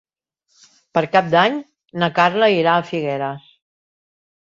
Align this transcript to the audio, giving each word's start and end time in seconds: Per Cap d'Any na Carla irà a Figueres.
Per 0.99 1.03
Cap 1.17 1.29
d'Any 1.35 1.61
na 2.05 2.11
Carla 2.19 2.53
irà 2.57 2.77
a 2.81 2.89
Figueres. 2.91 3.49